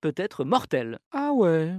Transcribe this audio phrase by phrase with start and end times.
[0.00, 0.98] peut être mortel.
[1.12, 1.72] Ah ouais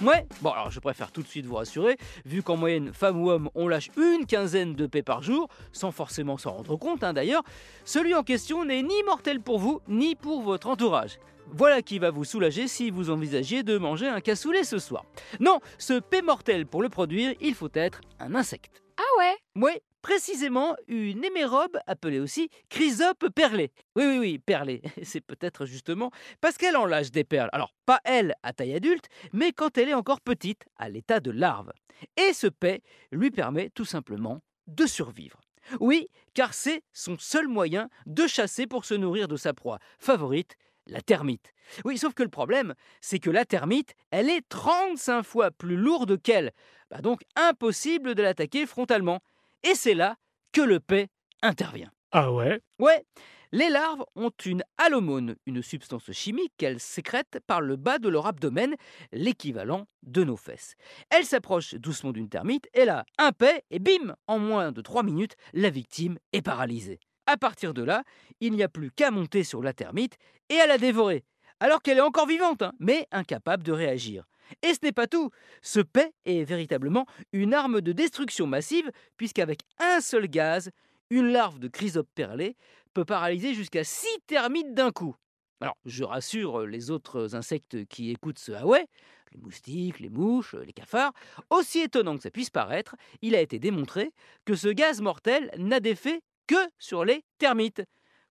[0.00, 3.30] Ouais, bon alors je préfère tout de suite vous rassurer, vu qu'en moyenne, femme ou
[3.30, 7.12] homme, on lâche une quinzaine de paix par jour, sans forcément s'en rendre compte hein,
[7.12, 7.42] d'ailleurs,
[7.84, 11.18] celui en question n'est ni mortel pour vous, ni pour votre entourage.
[11.50, 15.04] Voilà qui va vous soulager si vous envisagiez de manger un cassoulet ce soir.
[15.40, 18.82] Non, ce paix mortel, pour le produire, il faut être un insecte.
[18.98, 23.72] Ah ouais Ouais, précisément une hémérobe appelée aussi chrysope perlée.
[23.96, 24.82] Oui, oui, oui, perlée.
[25.02, 27.50] C'est peut-être justement parce qu'elle en lâche des perles.
[27.52, 31.30] Alors, pas elle à taille adulte, mais quand elle est encore petite, à l'état de
[31.30, 31.72] larve.
[32.16, 35.40] Et ce paix lui permet tout simplement de survivre.
[35.80, 40.56] Oui, car c'est son seul moyen de chasser pour se nourrir de sa proie favorite,
[40.86, 41.52] la termite.
[41.84, 46.20] Oui, sauf que le problème, c'est que la termite, elle est 35 fois plus lourde
[46.20, 46.52] qu'elle.
[46.90, 49.20] Bah donc impossible de l'attaquer frontalement.
[49.64, 50.16] Et c'est là
[50.52, 51.08] que le paix
[51.42, 51.90] intervient.
[52.12, 52.60] Ah ouais?
[52.78, 53.04] Ouais,
[53.52, 58.26] les larves ont une halomone, une substance chimique qu'elles sécrètent par le bas de leur
[58.26, 58.74] abdomen,
[59.12, 60.74] l'équivalent de nos fesses.
[61.10, 65.02] Elles s'approchent doucement d'une termite, et là, un paix, et bim En moins de 3
[65.02, 67.00] minutes, la victime est paralysée.
[67.26, 68.04] À partir de là,
[68.40, 70.16] il n'y a plus qu'à monter sur la termite
[70.48, 71.24] et à la dévorer,
[71.60, 74.24] alors qu'elle est encore vivante, hein, mais incapable de réagir.
[74.62, 75.30] Et ce n'est pas tout.
[75.62, 80.70] Ce paix est véritablement une arme de destruction massive, puisqu'avec un seul gaz,
[81.10, 82.56] une larve de chrysope perlée
[82.94, 85.14] peut paralyser jusqu'à 6 termites d'un coup.
[85.60, 88.86] Alors, je rassure les autres insectes qui écoutent ce Huawei,
[89.32, 91.12] les moustiques, les mouches, les cafards,
[91.50, 94.12] aussi étonnant que ça puisse paraître, il a été démontré
[94.44, 97.82] que ce gaz mortel n'a d'effet que sur les termites.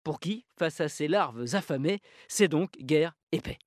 [0.03, 3.57] Pour qui, face à ces larves affamées, c'est donc guerre et paix.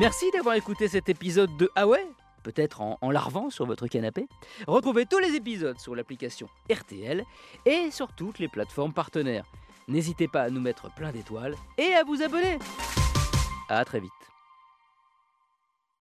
[0.00, 1.86] Merci d'avoir écouté cet épisode de Ah
[2.42, 4.26] Peut-être en, en larvant sur votre canapé.
[4.66, 7.24] Retrouvez tous les épisodes sur l'application RTL
[7.64, 9.46] et sur toutes les plateformes partenaires.
[9.86, 12.58] N'hésitez pas à nous mettre plein d'étoiles et à vous abonner.
[13.68, 14.10] À très vite.